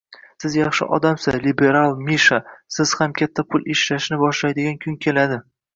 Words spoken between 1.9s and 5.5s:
Misha! Siz ham katta pul ishlashni boshlaydigan kun keladi!